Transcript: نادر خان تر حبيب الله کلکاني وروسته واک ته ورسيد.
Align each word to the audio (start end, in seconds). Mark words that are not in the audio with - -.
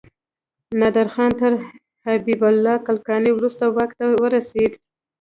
نادر 0.79 1.07
خان 1.13 1.31
تر 1.39 1.51
حبيب 2.05 2.41
الله 2.51 2.75
کلکاني 2.87 3.31
وروسته 3.35 3.63
واک 3.75 3.91
ته 3.99 4.05
ورسيد. 4.21 4.71